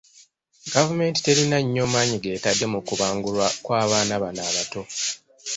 Gavumenti 0.73 1.19
terina 1.25 1.57
nnyo 1.61 1.83
maanyi 1.93 2.17
g'etadde 2.23 2.65
mu 2.73 2.79
kubangulwa 2.87 3.45
kwa 3.63 3.81
baana 3.89 4.15
bano 4.23 4.41
abato. 4.49 4.81